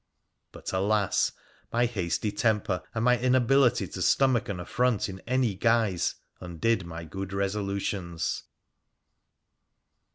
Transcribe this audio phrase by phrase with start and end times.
[0.51, 1.31] But, alas!
[1.71, 7.03] my hasty temper and my inability to stomach an affront in any guise undid my
[7.03, 8.45] good resolutions.